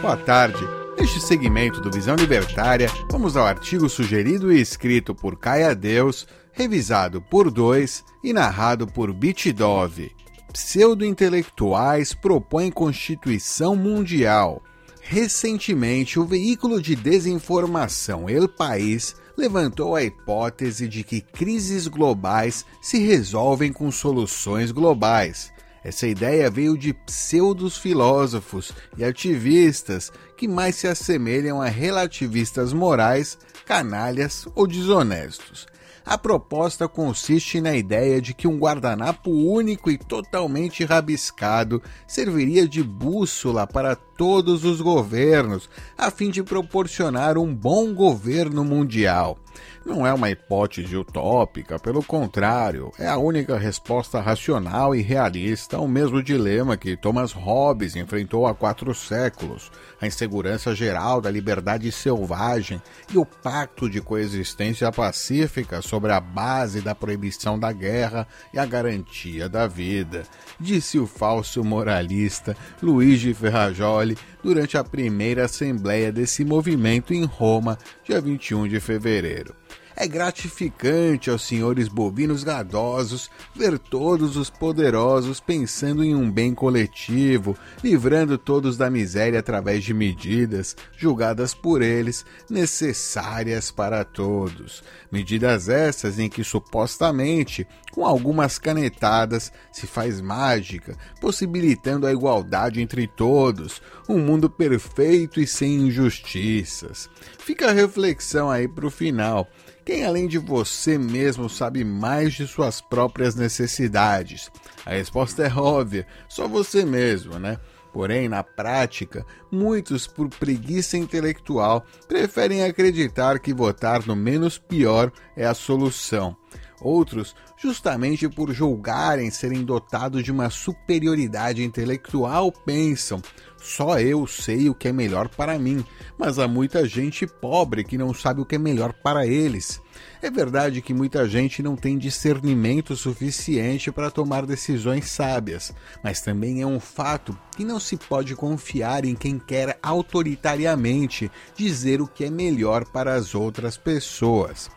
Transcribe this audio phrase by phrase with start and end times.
[0.00, 0.64] Boa tarde.
[0.96, 7.20] Neste segmento do Visão Libertária, vamos ao artigo sugerido e escrito por Caia Deus, revisado
[7.20, 10.12] por dois e narrado por Bitdove.
[10.52, 14.62] Pseudo-intelectuais propõem Constituição Mundial.
[15.02, 22.98] Recentemente, o veículo de desinformação El País levantou a hipótese de que crises globais se
[22.98, 25.52] resolvem com soluções globais.
[25.82, 33.38] Essa ideia veio de pseudos filósofos e ativistas que mais se assemelham a relativistas morais,
[33.64, 35.66] canalhas ou desonestos.
[36.04, 42.82] A proposta consiste na ideia de que um guardanapo único e totalmente rabiscado serviria de
[42.82, 49.38] bússola para todos os governos, a fim de proporcionar um bom governo mundial.
[49.86, 55.88] Não é uma hipótese utópica, pelo contrário, é a única resposta racional e realista ao
[55.88, 62.82] mesmo dilema que Thomas Hobbes enfrentou há quatro séculos: a insegurança geral da liberdade selvagem
[63.12, 68.66] e o pacto de coexistência pacífica sobre a base da proibição da guerra e a
[68.66, 70.24] garantia da vida,
[70.60, 74.07] disse o falso moralista Luigi Ferrajoli
[74.42, 79.54] durante a primeira assembleia desse movimento em Roma, dia 21 de fevereiro.
[80.00, 87.58] É gratificante aos senhores bovinos gadosos ver todos os poderosos pensando em um bem coletivo,
[87.82, 94.84] livrando todos da miséria através de medidas, julgadas por eles, necessárias para todos.
[95.10, 103.08] Medidas essas em que supostamente, com algumas canetadas, se faz mágica, possibilitando a igualdade entre
[103.08, 107.10] todos, um mundo perfeito e sem injustiças.
[107.36, 109.48] Fica a reflexão aí para o final.
[109.88, 114.50] Quem além de você mesmo sabe mais de suas próprias necessidades?
[114.84, 117.56] A resposta é óbvia, só você mesmo, né?
[117.90, 125.46] Porém, na prática, muitos, por preguiça intelectual, preferem acreditar que votar no menos pior é
[125.46, 126.36] a solução.
[126.82, 133.22] Outros, justamente por julgarem serem dotados de uma superioridade intelectual, pensam:
[133.60, 135.84] só eu sei o que é melhor para mim,
[136.16, 139.80] mas há muita gente pobre que não sabe o que é melhor para eles.
[140.22, 146.62] É verdade que muita gente não tem discernimento suficiente para tomar decisões sábias, mas também
[146.62, 152.24] é um fato que não se pode confiar em quem quer autoritariamente dizer o que
[152.24, 154.70] é melhor para as outras pessoas.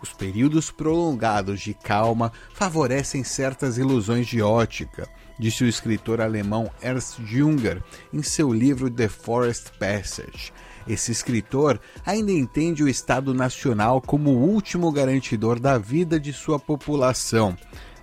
[0.00, 7.20] Os períodos prolongados de calma favorecem certas ilusões de ótica, disse o escritor alemão Ernst
[7.24, 7.82] Jünger
[8.12, 10.52] em seu livro The Forest Passage.
[10.86, 16.58] Esse escritor ainda entende o Estado Nacional como o último garantidor da vida de sua
[16.58, 17.56] população.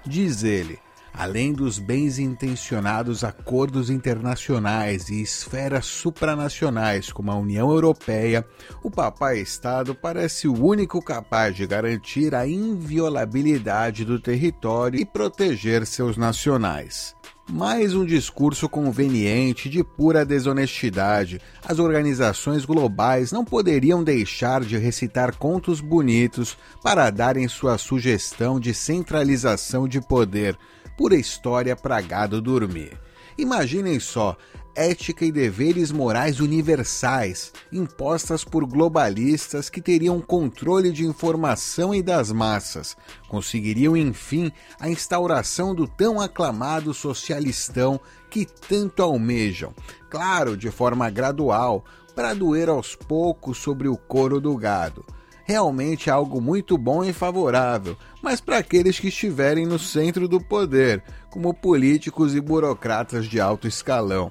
[0.06, 0.78] Diz ele:
[1.18, 8.46] além dos bens intencionados acordos internacionais e esferas supranacionais como a União Europeia,
[8.84, 15.86] o Papai Estado parece o único capaz de garantir a inviolabilidade do território e proteger
[15.86, 17.16] seus nacionais.
[17.50, 21.40] Mais um discurso conveniente de pura desonestidade.
[21.64, 28.74] As organizações globais não poderiam deixar de recitar contos bonitos para darem sua sugestão de
[28.74, 30.58] centralização de poder,
[30.98, 32.98] pura história para gado dormir.
[33.38, 34.38] Imaginem só,
[34.74, 42.32] ética e deveres morais universais, impostas por globalistas que teriam controle de informação e das
[42.32, 42.96] massas,
[43.28, 49.74] conseguiriam enfim a instauração do tão aclamado socialistão que tanto almejam,
[50.10, 51.84] claro, de forma gradual,
[52.16, 55.06] para doer aos poucos sobre o couro do gado
[55.46, 61.02] realmente algo muito bom e favorável, mas para aqueles que estiverem no centro do poder,
[61.30, 64.30] como políticos e burocratas de alto escalão.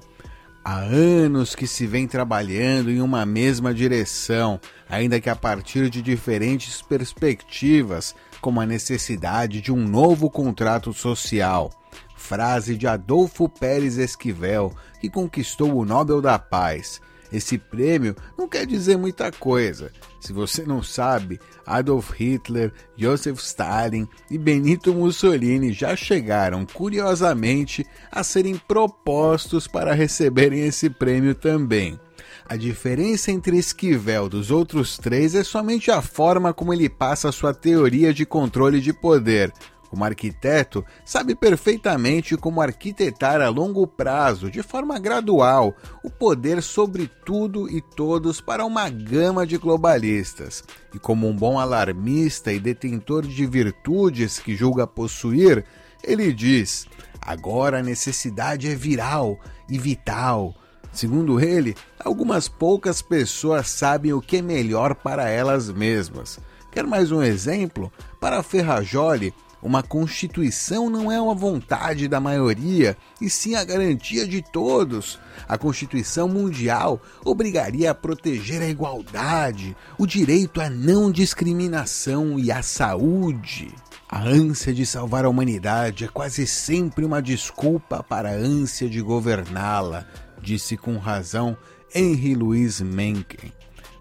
[0.63, 4.59] Há anos que se vem trabalhando em uma mesma direção,
[4.89, 11.71] ainda que a partir de diferentes perspectivas, como a necessidade de um novo contrato social.
[12.15, 16.99] Frase de Adolfo Pérez Esquivel, que conquistou o Nobel da Paz.
[17.35, 19.91] Esse prêmio não quer dizer muita coisa.
[20.21, 28.23] Se você não sabe, Adolf Hitler, Joseph Stalin e Benito Mussolini já chegaram, curiosamente, a
[28.23, 31.99] serem propostos para receberem esse prêmio também.
[32.47, 37.53] A diferença entre Esquivel dos outros três é somente a forma como ele passa sua
[37.53, 39.51] teoria de controle de poder,
[39.95, 47.09] como arquiteto, sabe perfeitamente como arquitetar a longo prazo, de forma gradual, o poder sobre
[47.25, 50.65] tudo e todos para uma gama de globalistas.
[50.93, 55.63] E como um bom alarmista e detentor de virtudes que julga possuir,
[56.03, 56.87] ele diz:
[57.21, 59.39] agora a necessidade é viral
[59.69, 60.53] e vital
[60.91, 66.39] Segundo ele, algumas poucas pessoas sabem o que é melhor para elas mesmas.
[66.71, 67.91] Quer mais um exemplo?
[68.17, 74.41] Para Ferrajoli, uma Constituição não é uma vontade da maioria, e sim a garantia de
[74.41, 75.19] todos.
[75.47, 82.61] A Constituição Mundial obrigaria a proteger a igualdade, o direito à não discriminação e à
[82.61, 83.73] saúde.
[84.07, 89.01] A ânsia de salvar a humanidade é quase sempre uma desculpa para a ânsia de
[89.01, 90.05] governá-la,
[90.41, 91.57] disse com razão
[91.93, 93.51] Henry Louis Mencken.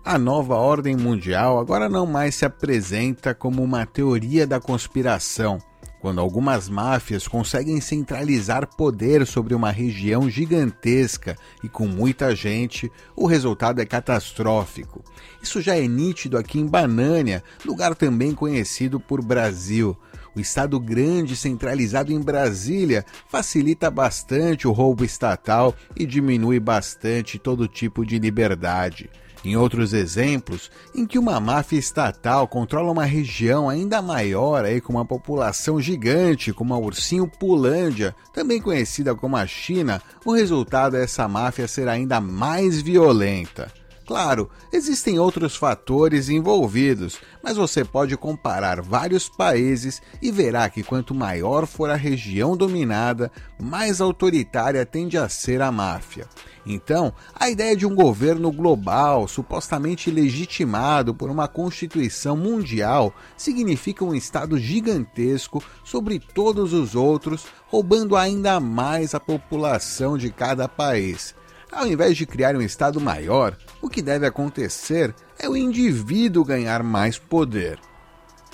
[0.07, 5.59] A nova ordem mundial agora não mais se apresenta como uma teoria da conspiração,
[5.99, 13.27] quando algumas máfias conseguem centralizar poder sobre uma região gigantesca e com muita gente, o
[13.27, 15.03] resultado é catastrófico.
[15.43, 19.97] Isso já é nítido aqui em Banânia, lugar também conhecido por Brasil.
[20.37, 27.69] O Estado grande centralizado em Brasília facilita bastante o roubo estatal e diminui bastante todo
[27.69, 29.09] tipo de liberdade.
[29.45, 34.95] Em outros exemplos, em que uma máfia estatal controla uma região ainda maior aí com
[34.95, 41.05] uma população gigante, como a Ursinho Pulândia, também conhecida como a China, o resultado é
[41.05, 43.71] essa máfia ser ainda mais violenta.
[44.07, 51.15] Claro, existem outros fatores envolvidos, mas você pode comparar vários países e verá que quanto
[51.15, 56.29] maior for a região dominada, mais autoritária tende a ser a máfia.
[56.67, 64.15] Então, a ideia de um governo global, supostamente legitimado por uma constituição mundial, significa um
[64.15, 71.35] Estado gigantesco sobre todos os outros, roubando ainda mais a população de cada país.
[71.75, 76.85] Ao invés de criar um Estado maior, o que deve acontecer é o indivíduo ganhar
[76.85, 77.81] mais poder.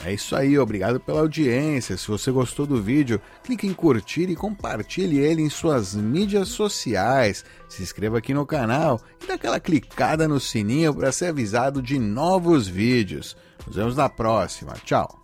[0.02, 1.98] É isso aí, obrigado pela audiência.
[1.98, 7.44] Se você gostou do vídeo, clique em curtir e compartilhe ele em suas mídias sociais.
[7.68, 11.98] Se inscreva aqui no canal e dá aquela clicada no sininho para ser avisado de
[11.98, 13.36] novos vídeos.
[13.66, 14.72] Nos vemos na próxima.
[14.82, 15.19] Tchau.